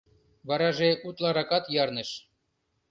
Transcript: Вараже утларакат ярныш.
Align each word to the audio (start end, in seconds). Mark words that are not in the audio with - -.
Вараже 0.47 0.89
утларакат 1.07 1.63
ярныш. 1.83 2.09